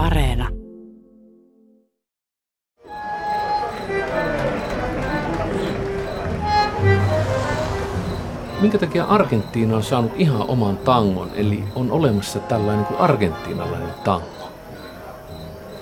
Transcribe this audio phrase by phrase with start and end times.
[0.00, 0.48] Areena.
[8.60, 14.52] Minkä takia Argentiina on saanut ihan oman tangon, eli on olemassa tällainen kuin argentiinalainen tango?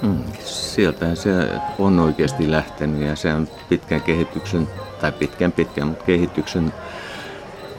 [0.03, 1.31] Hmm, sieltä se
[1.79, 4.69] on oikeasti lähtenyt ja se on pitkän kehityksen,
[5.01, 6.73] tai pitkän pitkän, mutta kehityksen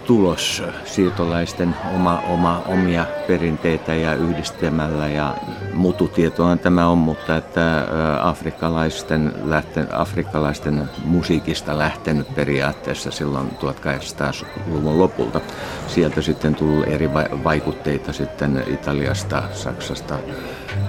[0.10, 5.36] tulos siirtolaisten oma, oma, omia perinteitä ja yhdistämällä ja
[5.74, 7.88] mututietoa tämä on, mutta että
[8.22, 15.42] afrikkalaisten, lähten, afrikkalaisten musiikista lähtenyt periaatteessa silloin 1800-luvun lopulta.
[15.88, 20.16] Sieltä sitten tullut eri vaikutteita sitten Italiasta, Saksasta,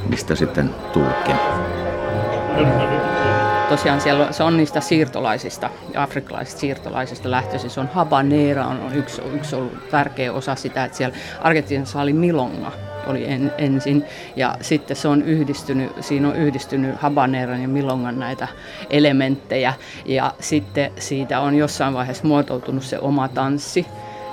[0.08, 1.36] mistä sitten tullutkin
[3.70, 7.70] tosiaan siellä, se on niistä siirtolaisista, afrikkalaisista siirtolaisista lähtöisin.
[7.70, 12.12] Se on habanera, on, on yksi, yksi ollut tärkeä osa sitä, että siellä Argentiinassa oli
[12.12, 12.72] milonga,
[13.06, 14.04] oli en, ensin.
[14.36, 18.48] Ja sitten se on yhdistynyt, siinä on yhdistynyt habaneran ja milongan näitä
[18.90, 19.74] elementtejä.
[20.04, 23.86] Ja sitten siitä on jossain vaiheessa muotoutunut se oma tanssi.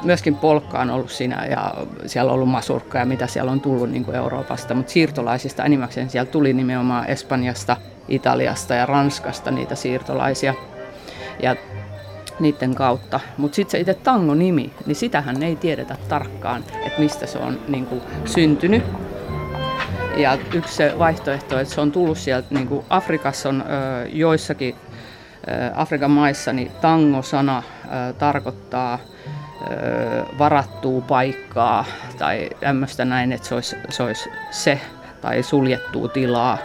[0.04, 1.74] Myöskin polkka on ollut siinä ja
[2.06, 6.10] siellä on ollut masurkka ja mitä siellä on tullut niin kuin Euroopasta, mutta siirtolaisista enimmäkseen
[6.10, 7.78] siellä tuli nimenomaan Espanjasta,
[8.08, 10.54] Italiasta ja Ranskasta niitä siirtolaisia.
[11.42, 11.56] Ja
[12.40, 13.20] niiden kautta.
[13.38, 17.86] Mutta sitten se itse tango-nimi, niin sitähän ei tiedetä tarkkaan, että mistä se on niin
[17.86, 18.84] kuin, syntynyt.
[20.18, 24.76] Ja yksi se vaihtoehto, että se on tullut sieltä, niin kuin Afrikassa on ö, joissakin
[25.48, 29.00] ö, Afrikan maissa, niin tango-sana ö, tarkoittaa
[30.40, 31.86] varattua paikkaa
[32.18, 34.82] tai tämmöistä näin, että se olisi, se olisi se
[35.22, 36.58] tai suljettua tilaa.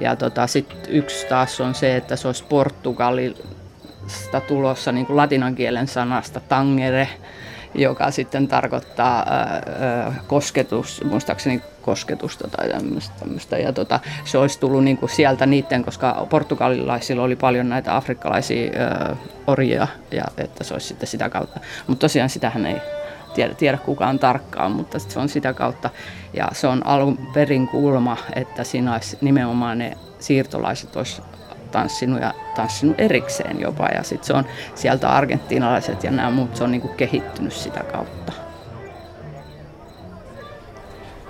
[0.00, 5.54] Ja tota, sitten yksi taas on se, että se olisi Portugalista tulossa niin kuin latinan
[5.54, 7.08] kielen sanasta tangere,
[7.74, 12.68] joka sitten tarkoittaa ää, kosketus, muistaakseni kosketusta tai
[13.18, 13.58] tämmöistä.
[13.58, 18.70] Ja tota, se olisi tullut niin kuin sieltä niiden, koska portugalilaisilla oli paljon näitä afrikkalaisia
[18.78, 21.60] ää, orjia, ja että se olisi sitten sitä kautta.
[21.86, 22.76] Mutta tosiaan sitähän ei
[23.34, 25.90] tiedä, tiedä kukaan tarkkaan, mutta se on sitä kautta.
[26.32, 31.22] Ja se on alun perin kulma, että siinä olisi nimenomaan ne siirtolaiset olisi
[31.70, 33.86] tanssinut ja tanssinut erikseen jopa.
[33.86, 38.32] Ja sitten se on sieltä argentiinalaiset ja nämä muut, se on niinku kehittynyt sitä kautta.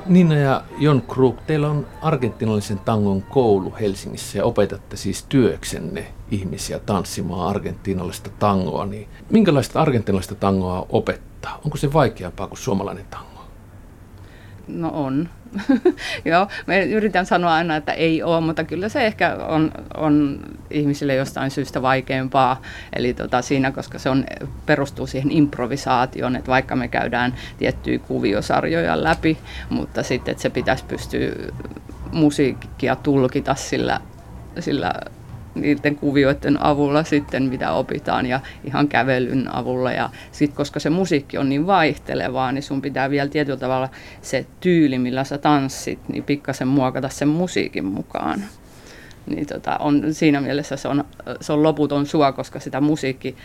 [0.06, 6.78] Nina ja Jon Krug, teillä on argentinalaisen tangon koulu Helsingissä ja opetatte siis työksenne ihmisiä
[6.78, 8.86] tanssimaan argentinalaista tangoa.
[8.86, 11.33] Niin minkälaista argentinalaista tangoa opettaa?
[11.64, 13.44] Onko se vaikeampaa kuin suomalainen tango?
[14.68, 15.28] No on.
[16.24, 20.40] Joo, me yritän sanoa aina, että ei ole, mutta kyllä se ehkä on, on
[20.70, 22.62] ihmisille jostain syystä vaikeampaa.
[22.92, 24.24] Eli tota siinä, koska se on,
[24.66, 29.38] perustuu siihen improvisaatioon, että vaikka me käydään tiettyjä kuviosarjoja läpi,
[29.70, 31.30] mutta sitten että se pitäisi pystyä
[32.12, 34.00] musiikkia tulkita sillä,
[34.60, 34.94] sillä
[35.54, 39.92] niiden kuvioiden avulla sitten, mitä opitaan ja ihan kävelyn avulla.
[39.92, 43.88] Ja sitten koska se musiikki on niin vaihtelevaa, niin sun pitää vielä tietyllä tavalla
[44.22, 48.44] se tyyli, millä sä tanssit, niin pikkasen muokata sen musiikin mukaan
[49.26, 51.04] niin tota, on, siinä mielessä se on,
[51.40, 53.36] se on loputon sua, koska sitä musiikki,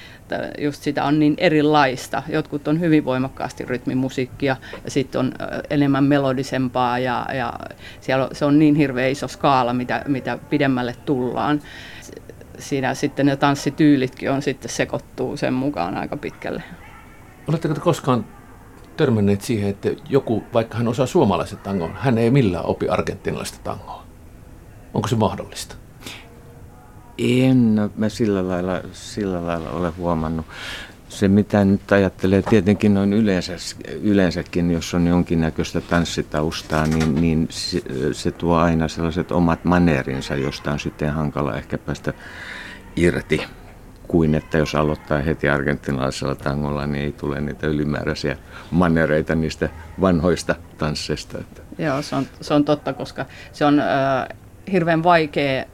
[0.57, 2.23] just sitä on niin erilaista.
[2.29, 4.55] Jotkut on hyvin voimakkaasti rytmimusiikkia
[4.85, 5.33] ja sitten on
[5.69, 7.53] enemmän melodisempaa ja, ja
[8.01, 11.61] siellä se on niin hirveä iso skaala, mitä, mitä pidemmälle tullaan.
[12.59, 16.63] Siinä sitten ne tanssityylitkin on sitten sekoittuu sen mukaan aika pitkälle.
[17.47, 18.25] Oletteko te koskaan
[18.97, 24.03] törmänneet siihen, että joku, vaikka hän osaa suomalaiset tangon, hän ei millään opi argentinalaista tangoa?
[24.93, 25.75] Onko se mahdollista?
[27.17, 30.45] En no, mä sillä lailla, sillä lailla ole huomannut.
[31.09, 33.53] Se mitä nyt ajattelee tietenkin noin yleensä,
[34.01, 37.81] yleensäkin, jos on jonkinnäköistä tanssitaustaa, niin, niin se,
[38.11, 42.13] se tuo aina sellaiset omat maneerinsa, josta on sitten hankala ehkä päästä
[42.95, 43.41] irti
[44.07, 48.37] kuin että jos aloittaa heti argentinalaisella tangolla, niin ei tule niitä ylimääräisiä
[48.71, 49.69] manereita niistä
[50.01, 51.37] vanhoista tansseista.
[51.77, 53.87] Joo, se on, se on totta, koska se on äh,
[54.71, 55.65] hirveän vaikea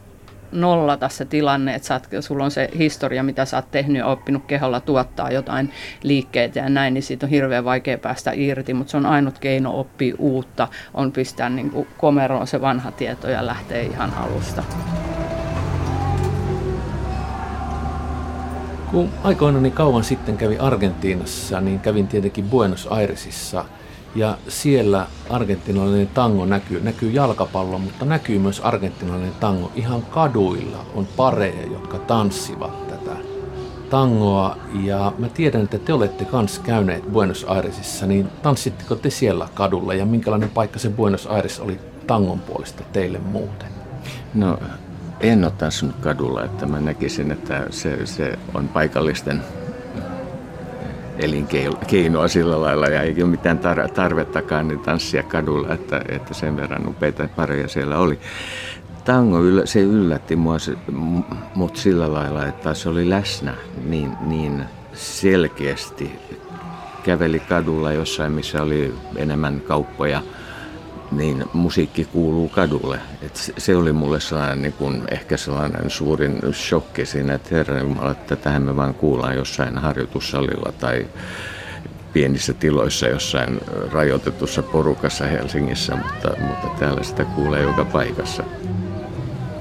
[0.56, 4.46] nollata se tilanne, että saat, sulla on se historia, mitä sä oot tehnyt ja oppinut
[4.46, 5.72] keholla tuottaa jotain
[6.04, 9.80] liikkeitä ja näin, niin siitä on hirveän vaikea päästä irti, mutta se on ainut keino
[9.80, 14.63] oppia uutta, on pistää niin kuin komeroon se vanha tieto ja lähteä ihan alusta.
[18.92, 23.66] Kun aikoinaan niin kauan sitten kävi Argentiinassa, niin kävin tietenkin Buenos Airesissa–
[24.16, 29.72] ja siellä argentinalainen tango näkyy, näkyy jalkapallo, mutta näkyy myös argentinalainen tango.
[29.76, 33.12] Ihan kaduilla on pareja, jotka tanssivat tätä
[33.90, 34.58] tangoa.
[34.84, 39.94] Ja mä tiedän, että te olette kanssa käyneet Buenos Airesissa, niin tanssitteko te siellä kadulla
[39.94, 43.68] ja minkälainen paikka se Buenos Aires oli tangon puolesta teille muuten?
[44.34, 44.60] No
[45.20, 49.42] en ole tanssinut kadulla, että mä näkisin, että se, se on paikallisten
[51.20, 53.60] elinkeinoa sillä lailla ja ei ole mitään
[53.94, 58.20] tarvettakaan niin tanssia kadulla, että, että sen verran upeita pareja siellä oli.
[59.06, 60.58] Tango, se yllätti mua,
[61.56, 63.54] mutta sillä lailla, että se oli läsnä
[63.86, 64.64] niin, niin
[64.94, 66.12] selkeästi.
[67.04, 70.22] Käveli kadulla jossain, missä oli enemmän kauppoja–
[71.12, 73.00] niin musiikki kuuluu kadulle.
[73.22, 78.12] Et se oli mulle sellainen, niin kun, ehkä sellainen suurin shokki siinä, että herra Jumala,
[78.12, 81.07] että tähän me vaan kuullaan jossain harjoitussalilla tai
[82.13, 83.60] pienissä tiloissa jossain
[83.92, 88.44] rajoitetussa porukassa Helsingissä, mutta, mutta täällä sitä kuulee joka paikassa.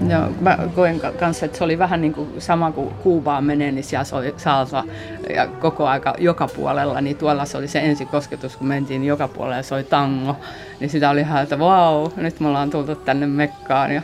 [0.09, 3.85] Joo, mä koen kanssa, että se oli vähän niin kuin sama kuin Kuubaan menee, niin
[3.85, 4.85] siellä soi salsa
[5.35, 9.57] ja koko aika joka puolella, niin tuolla se oli se ensikosketus, kun mentiin joka puolella
[9.57, 10.37] ja soi tango,
[10.81, 14.03] niin sitä oli ihan, että vau, nyt me ollaan tultu tänne Mekkaan, ja,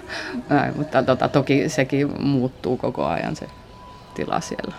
[0.49, 3.47] näin, mutta tota, toki sekin muuttuu koko ajan se
[4.15, 4.75] tila siellä.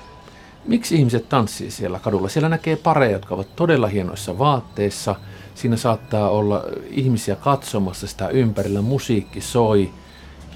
[0.66, 2.30] Miksi ihmiset tanssii siellä kadulla?
[2.30, 5.16] Siellä näkee pareja, jotka ovat todella hienoissa vaatteissa.
[5.56, 9.90] Siinä saattaa olla ihmisiä katsomassa sitä ympärillä, musiikki soi–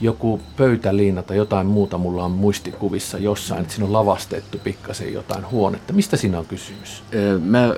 [0.01, 5.51] joku pöytäliina tai jotain muuta mulla on muistikuvissa jossain, että siinä on lavastettu pikkasen jotain
[5.51, 5.93] huonetta.
[5.93, 7.03] Mistä siinä on kysymys?
[7.41, 7.73] Mä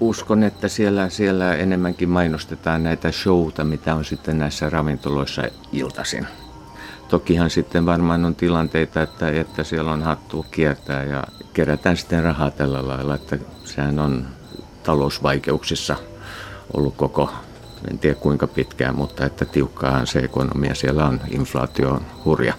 [0.00, 5.42] uskon, että siellä, siellä enemmänkin mainostetaan näitä showta, mitä on sitten näissä ravintoloissa
[5.72, 6.26] iltaisin.
[7.08, 12.50] Tokihan sitten varmaan on tilanteita, että, että siellä on hattu kiertää ja kerätään sitten rahaa
[12.50, 14.26] tällä lailla, että sehän on
[14.82, 15.96] talousvaikeuksissa
[16.74, 17.30] ollut koko
[17.90, 22.54] en tiedä kuinka pitkään, mutta että tiukkaahan se ekonomia siellä on, inflaatio on hurja.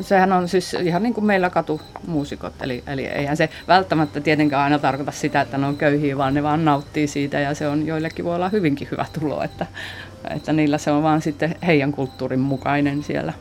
[0.00, 4.78] Sehän on siis ihan niin kuin meillä katumuusikot, eli, eli eihän se välttämättä tietenkään aina
[4.78, 8.24] tarkoita sitä, että ne on köyhiä, vaan ne vaan nauttii siitä ja se on joillekin
[8.24, 9.66] voi olla hyvinkin hyvä tulo, että,
[10.30, 13.32] että niillä se on vaan sitten heidän kulttuurin mukainen siellä.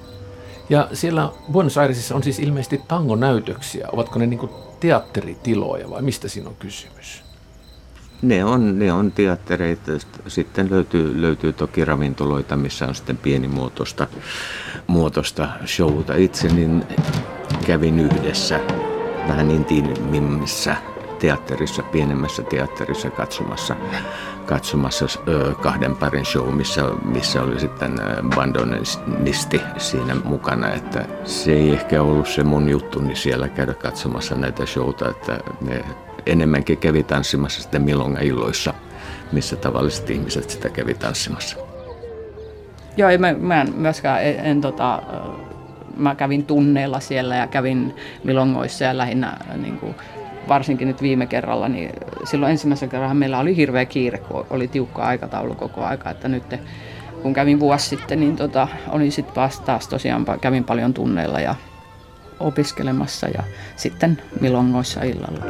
[0.69, 3.87] Ja siellä Buenos Airesissa on siis ilmeisesti tangonäytöksiä.
[3.91, 4.49] Ovatko ne niin
[4.79, 7.24] teatteritiloja vai mistä siinä on kysymys?
[8.21, 9.91] Ne on, ne on teattereita.
[10.27, 14.07] Sitten löytyy, löytyy toki ravintoloita, missä on sitten pienimuotoista
[14.87, 16.15] muotoista showta.
[16.15, 16.83] Itse niin
[17.67, 18.59] kävin yhdessä
[19.27, 20.75] vähän intiimimmissä
[21.19, 23.75] teatterissa, pienemmässä teatterissa katsomassa,
[24.45, 25.05] katsomassa
[25.61, 27.99] kahden parin show, missä, missä oli sitten
[28.35, 30.73] bandonisti siinä mukana.
[30.73, 35.85] Että se ei ehkä ollut se mun juttuni siellä käydä katsomassa näitä showta, että ne
[36.25, 38.73] enemmänkin kävi tanssimassa sitten milonga-illoissa,
[39.31, 41.57] missä tavalliset ihmiset sitä kävi tanssimassa.
[42.97, 45.01] Joo, mä, mä en myöskään, en, en tota,
[45.97, 49.95] mä kävin tunneilla siellä ja kävin milongoissa ja lähinnä niin kuin,
[50.47, 51.91] varsinkin nyt viime kerralla, niin
[52.23, 56.43] silloin ensimmäisen kerran meillä oli hirveä kiire, kun oli tiukka aikataulu koko aika, että nyt
[57.21, 59.35] kun kävin vuosi sitten, niin tota, olin sitten
[59.65, 61.55] taas tosiaan, kävin paljon tunneilla ja
[62.39, 63.43] opiskelemassa ja
[63.75, 65.45] sitten milongoissa illalla.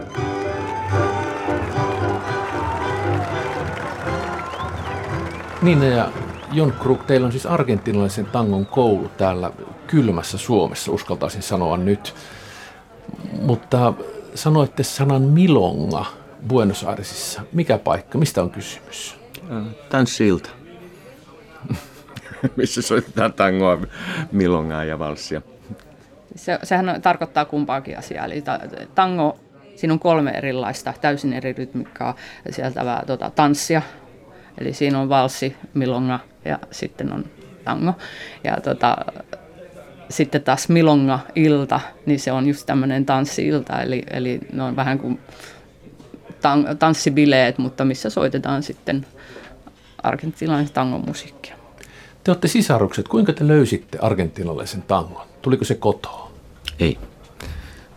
[5.65, 6.11] Niin ja
[6.51, 9.51] Jon Krug, teillä on siis argentinalaisen tangon koulu täällä
[9.87, 12.15] kylmässä Suomessa, uskaltaisin sanoa nyt.
[13.41, 13.93] Mutta
[14.35, 16.05] sanoitte sanan milonga
[16.47, 17.41] Buenos Airesissa.
[17.53, 18.17] Mikä paikka?
[18.17, 19.17] Mistä on kysymys?
[19.89, 20.49] Tanssilta.
[22.55, 23.77] Missä soitetaan tangoa,
[24.31, 25.41] milongaa ja valssia.
[26.35, 28.25] Se, sehän on, tarkoittaa kumpaakin asiaa.
[28.25, 28.43] Eli
[28.95, 29.39] tango,
[29.75, 32.15] siinä on kolme erilaista, täysin eri rytmikkaa
[32.49, 33.81] sieltä tota, tanssia,
[34.57, 37.25] Eli siinä on valssi, milonga ja sitten on
[37.63, 37.93] tango.
[38.43, 38.97] Ja tota,
[40.09, 45.19] sitten taas milonga-ilta, niin se on just tämmöinen tanssi-ilta, eli, eli ne on vähän kuin
[46.29, 49.05] tan- tanssibileet, mutta missä soitetaan sitten
[50.03, 51.55] argentinalaisen tangon musiikkia.
[52.23, 53.07] Te olette sisarukset.
[53.07, 55.21] Kuinka te löysitte argentinalaisen tangon?
[55.41, 56.31] Tuliko se kotoa?
[56.79, 56.97] Ei.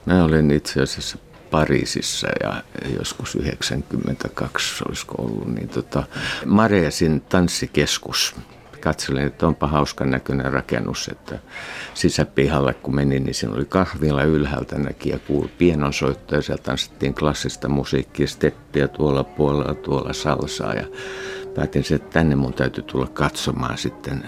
[0.07, 1.19] Mä olin itse asiassa
[1.51, 2.63] Pariisissa ja
[2.99, 6.03] joskus 92 olisiko ollut, niin tota,
[6.47, 8.35] Mareesin tanssikeskus.
[8.81, 11.39] Katselin, että onpa hauskan näköinen rakennus, että
[11.95, 17.69] sisäpihalle kun menin, niin siinä oli kahvila ylhäältä näki ja kuuli pienonsoittoja, siellä tanssittiin klassista
[17.69, 20.85] musiikkia, steppiä tuolla puolella, tuolla salsaa ja
[21.55, 24.25] päätin, että tänne mun täytyy tulla katsomaan sitten,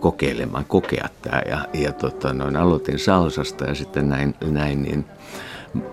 [0.00, 5.04] kokeilemaan, kokea tämä ja, ja tota, noin, aloitin salsasta ja sitten näin, näin niin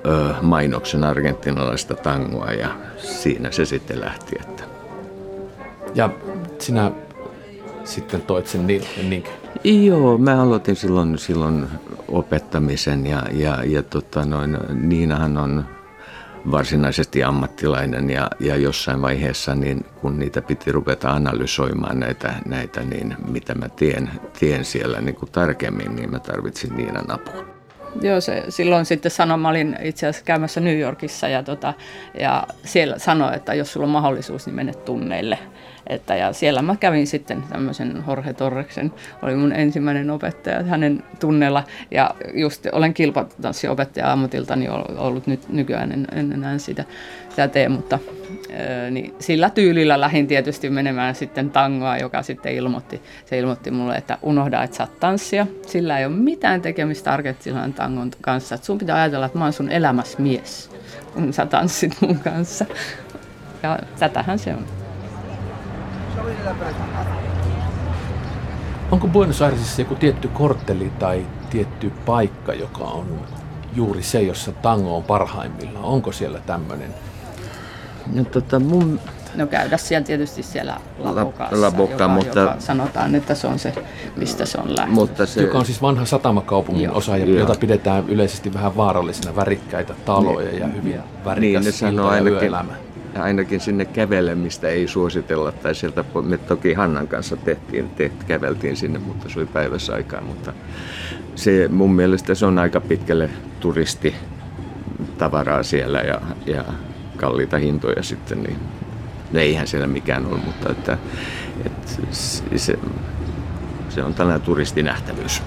[0.05, 4.35] ö, mainoksen argentinalaista tangoa ja siinä se sitten lähti.
[4.39, 4.63] Että.
[5.95, 6.09] Ja
[6.59, 6.91] sinä
[7.83, 9.23] sitten toit sen niin, niin.
[9.63, 11.67] Joo, mä aloitin silloin, silloin
[12.07, 15.65] opettamisen ja, ja, ja tota noin, Niinahan on
[16.51, 23.15] varsinaisesti ammattilainen ja, ja jossain vaiheessa, niin kun niitä piti rupeta analysoimaan näitä, näitä niin
[23.27, 27.52] mitä mä tien, tien siellä niin kuin tarkemmin, niin mä tarvitsin Niinan apua.
[28.01, 31.73] Joo, se, silloin sitten sanoi, mä olin itse asiassa käymässä New Yorkissa ja, tota,
[32.19, 35.39] ja siellä sanoi, että jos sulla on mahdollisuus, niin mene tunneille.
[35.87, 41.63] Että, ja siellä mä kävin sitten tämmöisen Jorge Torreksen, oli mun ensimmäinen opettaja hänen tunneilla.
[41.91, 46.83] Ja just olen kilpatanssiopettaja ammatiltani ollut nyt nykyään, en, en enää sitä,
[47.29, 47.99] sitä tee, mutta
[48.91, 54.17] niin sillä tyylillä lähdin tietysti menemään sitten tangoa, joka sitten ilmoitti, se ilmoitti mulle, että
[54.21, 55.47] unohda, että saat tanssia.
[55.65, 58.55] Sillä ei ole mitään tekemistä Argentinan tangon kanssa.
[58.55, 60.71] Et sun pitää ajatella, että mä oon sun elämässä mies,
[61.13, 62.65] kun sä tanssit mun kanssa.
[63.63, 64.82] Ja tätähän se on.
[68.91, 73.05] Onko Buenos Airesissa joku tietty kortteli tai tietty paikka, joka on
[73.75, 75.85] juuri se, jossa tango on parhaimmillaan?
[75.85, 76.93] Onko siellä tämmöinen?
[78.13, 78.99] No, tota, mun...
[79.35, 82.39] no käydä siellä tietysti siellä Labokassa, La, Boca, joka, mutta...
[82.39, 83.73] joka sanotaan, että se on se,
[84.15, 84.93] mistä se on lähtenyt.
[84.93, 85.41] Mutta se...
[85.41, 86.97] Joka on siis vanha satamakaupungin Joo.
[86.97, 87.39] osa, Joo.
[87.39, 90.61] jota pidetään yleisesti vähän vaarallisena, värikkäitä taloja niin.
[90.61, 92.73] ja hyvin värikäs niin, ne sanoo ainakin, yöelämä
[93.15, 98.99] ainakin sinne kävelemistä ei suositella, tai sieltä me toki Hannan kanssa tehtiin, te, käveltiin sinne,
[98.99, 100.53] mutta se oli päivässä aikaa, mutta
[101.35, 103.29] se mun mielestä se on aika pitkälle
[103.59, 104.15] turisti
[105.17, 106.63] tavaraa siellä ja, ja
[107.17, 108.59] kalliita hintoja sitten, niin
[109.31, 110.97] no eihän siellä mikään ole, mutta että,
[111.65, 111.91] että
[112.55, 112.79] se,
[113.89, 115.43] se on tällainen turistinähtävyys.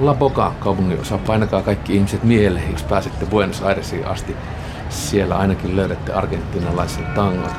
[0.00, 4.36] La Boca kaupunginosa, painakaa kaikki ihmiset mieleen, jos pääsette Buenos Airesiin asti.
[4.94, 7.50] Siellä ainakin löydätte argentinalaisen tangon.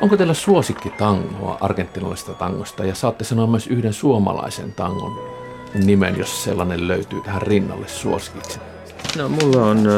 [0.00, 5.18] Onko teillä suosikki tangoa argentinalaisesta tangosta ja saatte sanoa myös yhden suomalaisen tangon
[5.84, 8.60] nimen, jos sellainen löytyy tähän rinnalle suosikiksi?
[9.18, 9.88] No, mulla on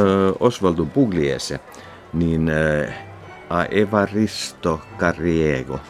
[0.40, 1.60] Osvaldo Pugliese,
[2.12, 2.50] niin
[3.50, 5.80] A Evaristo Carriego.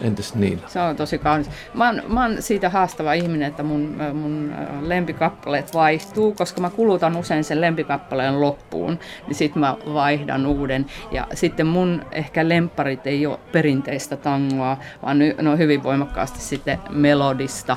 [0.00, 0.62] Entäs niin?
[0.66, 1.50] Se on tosi kaunis.
[1.74, 7.16] Mä oon, mä oon siitä haastava ihminen, että mun, mun lempikappaleet vaihtuu, koska mä kulutan
[7.16, 10.86] usein sen lempikappaleen loppuun, niin sitten mä vaihdan uuden.
[11.10, 16.78] Ja sitten mun ehkä lemparit ei ole perinteistä tangoa, vaan ne on hyvin voimakkaasti sitten
[16.90, 17.76] melodista.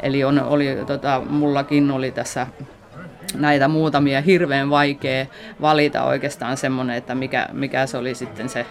[0.00, 2.46] Eli on, oli, tota, mullakin oli tässä
[3.34, 5.26] näitä muutamia hirveän vaikea
[5.60, 8.66] valita oikeastaan semmoinen, että mikä, mikä se oli sitten se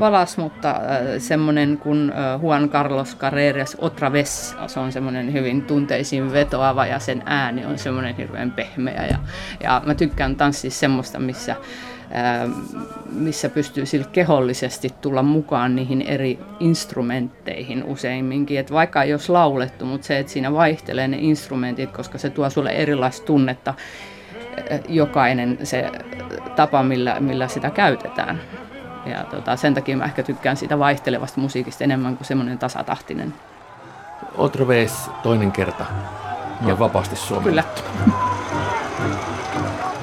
[0.00, 0.80] valas, mutta äh,
[1.18, 6.98] semmoinen kuin äh, Juan Carlos Carreras Otra vez, se on semmoinen hyvin tunteisiin vetoava ja
[6.98, 9.06] sen ääni on semmoinen hirveän pehmeä.
[9.10, 9.18] Ja,
[9.62, 12.50] ja mä tykkään tanssia semmoista, missä äh,
[13.12, 18.58] missä pystyy sille kehollisesti tulla mukaan niihin eri instrumentteihin useimminkin.
[18.58, 22.50] Et vaikka ei olisi laulettu, mutta se, että siinä vaihtelee ne instrumentit, koska se tuo
[22.50, 23.74] sulle erilaista tunnetta,
[24.88, 25.90] jokainen se
[26.56, 28.40] tapa, millä, millä sitä käytetään.
[29.06, 33.34] Ja tota, sen takia mä ehkä tykkään siitä vaihtelevasta musiikista enemmän kuin semmoinen tasatahtinen.
[34.38, 35.84] Otro vez toinen kerta
[36.66, 37.82] ja vapaasti suomennettu.
[37.82, 38.14] Kyllä.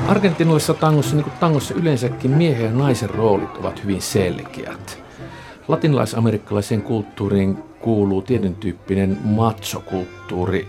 [0.08, 5.04] Argentinalaisessa tangossa, niin kuin tangossa yleensäkin miehen ja naisen roolit ovat hyvin selkeät.
[5.68, 10.68] Latinalais-amerikkalaiseen kulttuuriin kuuluu tietyn tyyppinen machokulttuuri,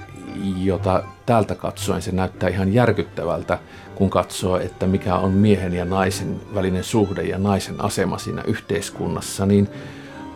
[0.56, 3.58] jota täältä katsoen se näyttää ihan järkyttävältä,
[3.94, 9.46] kun katsoo, että mikä on miehen ja naisen välinen suhde ja naisen asema siinä yhteiskunnassa,
[9.46, 9.68] niin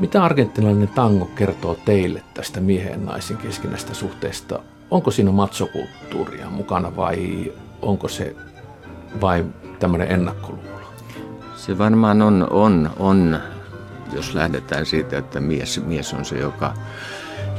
[0.01, 4.61] mitä argentinalainen tango kertoo teille tästä miehen ja naisen keskinäistä suhteesta?
[4.91, 8.37] Onko siinä matsokulttuuria mukana vai onko se
[9.21, 10.93] vain tämmöinen ennakkoluulo?
[11.57, 13.39] Se varmaan on, on, on,
[14.13, 16.75] jos lähdetään siitä, että mies, mies on se, joka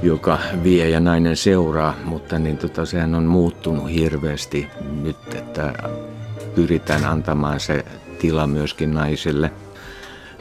[0.03, 4.67] joka vie ja nainen seuraa, mutta niin tota, sehän on muuttunut hirveästi
[5.01, 5.73] nyt, että
[6.55, 7.85] pyritään antamaan se
[8.19, 9.51] tila myöskin naiselle.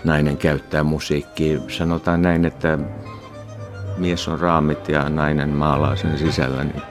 [0.04, 1.60] Nainen käyttää musiikkia.
[1.68, 2.78] Sanotaan näin, että
[3.96, 6.64] mies on raamit ja nainen maalaa sen sisällä.
[6.64, 6.82] Niin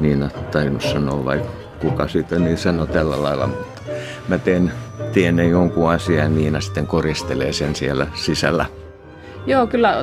[0.00, 1.42] Niina tainnut sanoa vai
[1.80, 3.82] kuka sitten niin sanoi tällä lailla, mutta
[4.28, 4.72] mä teen,
[5.12, 8.66] teen jonkun asian ja Niina sitten koristelee sen siellä sisällä.
[9.46, 9.94] Joo, kyllä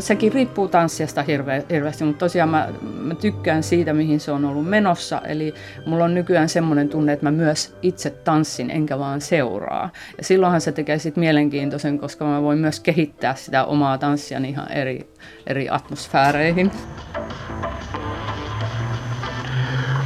[0.00, 4.68] sekin riippuu tanssiasta hirve, hirveästi, mutta tosiaan mä, mä tykkään siitä, mihin se on ollut
[4.68, 5.22] menossa.
[5.24, 5.54] Eli
[5.86, 9.90] mulla on nykyään semmoinen tunne, että mä myös itse tanssin, enkä vaan seuraa.
[10.18, 14.72] Ja silloinhan se tekee sitten mielenkiintoisen, koska mä voin myös kehittää sitä omaa tanssia ihan
[14.72, 15.08] eri,
[15.46, 16.70] eri atmosfääreihin.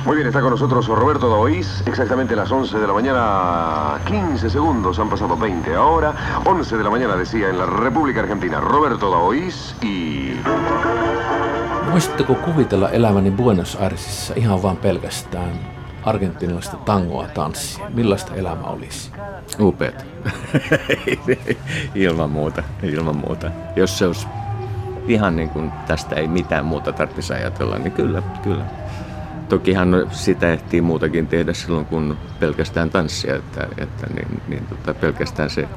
[0.04, 4.98] Muy bien, está con nosotros Roberto Daoís, exactamente las 11 de la mañana, 15 segundos,
[4.98, 9.76] han pasado 20 ahora, 11 de la mañana decía en la República Argentina, Roberto Daoís
[9.80, 10.32] y...
[11.92, 15.52] Voisitteko kuvitella elämäni Buenos Airesissa ihan vain pelkästään
[16.04, 17.90] argentinalaista tangoa tanssia?
[17.94, 19.10] Millaista elämä olisi?
[19.60, 20.04] Upeat.
[21.94, 23.50] ilman muuta, ilman muuta.
[23.76, 24.26] Jos se olisi
[25.06, 28.64] ihan niin kuin tästä ei mitään muuta tarvitsisi ajatella, niin kyllä, kyllä.
[29.48, 35.50] Tokihan sitä ehtii muutakin tehdä silloin, kun pelkästään tanssia, että, että niin, niin tota, pelkästään
[35.50, 35.68] se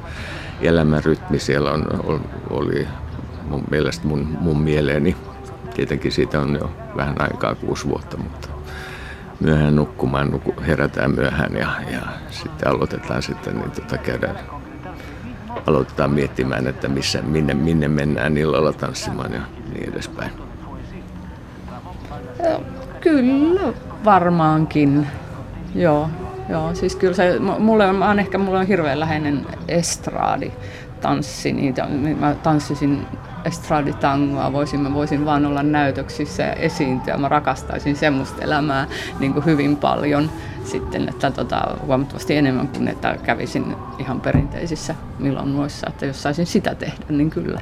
[0.60, 1.84] elämän rytmi siellä on,
[2.50, 2.88] oli
[3.50, 5.16] mun mielestä mun, mun mieleeni.
[5.74, 8.48] Tietenkin siitä on jo vähän aikaa, kuusi vuotta, mutta
[9.40, 14.36] myöhään nukkumaan, nuku, herätään myöhään ja, ja sitten aloitetaan sitten niin tota, käydään
[15.66, 19.40] aloitetaan miettimään, että missä, minne, minne mennään illalla tanssimaan ja
[19.72, 20.30] niin edespäin.
[23.06, 23.72] Kyllä,
[24.04, 25.06] varmaankin.
[25.74, 26.10] Joo,
[26.48, 26.74] joo.
[26.74, 30.52] Siis kyllä se, mulle, mä on ehkä mulla on hirveän läheinen estraadi
[31.00, 31.88] tanssi, niitä,
[32.20, 33.06] mä tanssisin
[33.44, 37.16] estraditangoa, voisin, mä voisin vaan olla näytöksissä ja esiintyä.
[37.16, 38.86] Mä rakastaisin semmoista elämää
[39.18, 40.30] niin kuin hyvin paljon
[40.64, 46.74] sitten, että tota, huomattavasti enemmän kuin että kävisin ihan perinteisissä milonnoissa, että jos saisin sitä
[46.74, 47.60] tehdä, niin kyllä.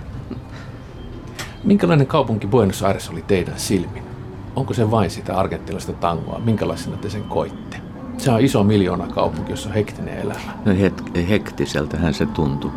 [1.64, 4.13] Minkälainen kaupunki Buenos Aires oli teidän silmin?
[4.56, 6.38] Onko se vain sitä argentinalaista tangoa?
[6.44, 7.76] Minkälaisena te sen koitte?
[8.18, 10.40] Se on iso miljoona kaupunki, jossa on hektinen elämä.
[10.64, 12.70] No het- hektiseltähän se tuntui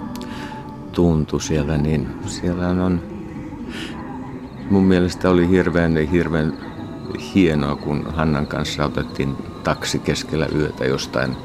[0.91, 3.01] tuntui siellä, niin siellä on
[4.69, 6.53] mun mielestä oli hirveän, hirveän
[7.35, 11.37] hienoa, kun Hannan kanssa otettiin taksi keskellä yötä jostain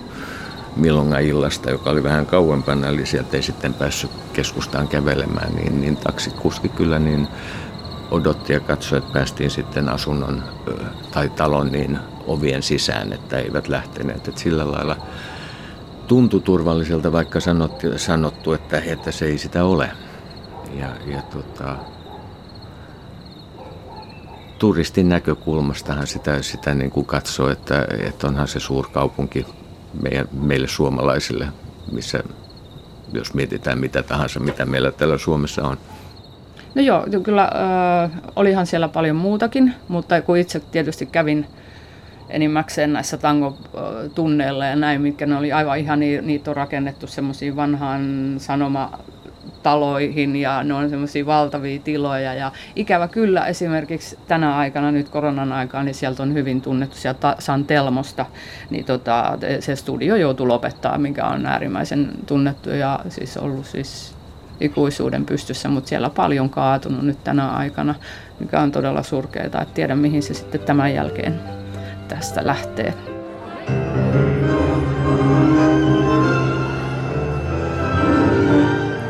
[0.77, 5.97] Milonga illasta, joka oli vähän kauempana, eli sieltä ei sitten päässyt keskustaan kävelemään, niin, niin
[5.97, 7.29] taksikuski kyllä niin
[8.13, 10.43] odotti ja katsoi, että päästiin sitten asunnon
[11.11, 14.29] tai talon niin ovien sisään, että eivät lähteneet.
[14.29, 14.97] Että sillä lailla
[16.07, 19.91] tuntui turvalliselta, vaikka sanottu, sanottu että, että se ei sitä ole.
[20.81, 21.77] Ja, ja tota,
[24.59, 29.47] turistin näkökulmastahan sitä, sitä niin kuin katsoo, että, että onhan se suurkaupunki
[30.03, 31.49] meidän, meille suomalaisille,
[31.93, 32.23] missä
[33.13, 35.77] jos mietitään mitä tahansa, mitä meillä täällä Suomessa on.
[36.75, 41.47] No joo, kyllä äh, olihan siellä paljon muutakin, mutta kun itse tietysti kävin
[42.29, 48.35] enimmäkseen näissä tangotunneilla ja näin, mitkä ne oli aivan ihan, niitä on rakennettu semmoisiin vanhaan
[48.39, 52.35] sanomataloihin ja ne on semmoisia valtavia tiloja.
[52.35, 57.37] Ja ikävä kyllä esimerkiksi tänä aikana, nyt koronan aikaan, niin sieltä on hyvin tunnettu sieltä
[57.39, 58.27] San Telmosta,
[58.71, 64.22] niin tota, se studio joutuu lopettaa, mikä on äärimmäisen tunnettu ja siis ollut siis
[64.65, 67.95] ikuisuuden pystyssä, mutta siellä on paljon kaatunut nyt tänä aikana,
[68.41, 71.41] mikä on todella surkeaa, että tiedä mihin se sitten tämän jälkeen
[72.09, 72.95] tästä lähtee.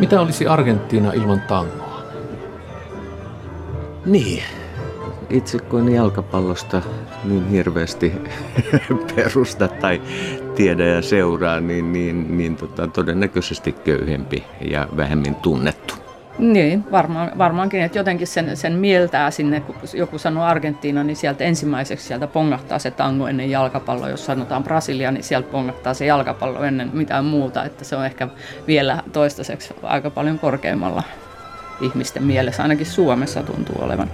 [0.01, 2.03] Mitä olisi Argentiina ilman tangoa?
[4.07, 4.43] Niin,
[5.31, 6.83] itse kun jalkapallosta
[7.25, 8.13] niin hirveästi
[9.15, 10.03] perusta tai
[10.55, 15.95] tiedä ja seuraa, niin, niin, niin tota, todennäköisesti köyhempi ja vähemmin tunnettu.
[16.39, 21.45] Niin, varmaan, varmaankin, että jotenkin sen, sen mieltää sinne, kun joku sanoo Argentiina, niin sieltä
[21.45, 24.09] ensimmäiseksi sieltä pongahtaa se tango ennen jalkapalloa.
[24.09, 28.29] Jos sanotaan Brasilia, niin sieltä pongahtaa se jalkapallo ennen mitään muuta, että se on ehkä
[28.67, 31.03] vielä toistaiseksi aika paljon korkeammalla
[31.81, 34.11] ihmisten mielessä, ainakin Suomessa tuntuu olevan.